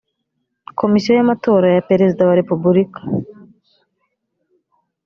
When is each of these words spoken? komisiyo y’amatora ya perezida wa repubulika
komisiyo 0.79 1.11
y’amatora 1.15 1.67
ya 1.75 1.85
perezida 1.89 2.21
wa 2.29 2.37
repubulika 2.41 2.99